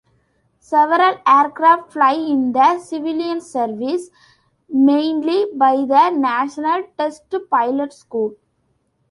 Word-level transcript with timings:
Several 0.59 1.19
aircraft 1.27 1.93
fly 1.93 2.13
in 2.15 2.53
the 2.53 2.79
civilian 2.79 3.39
service, 3.39 4.09
mainly 4.67 5.45
by 5.55 5.75
the 5.75 6.09
National 6.09 6.81
Test 6.97 7.29
Pilot 7.51 7.93
School. 7.93 8.35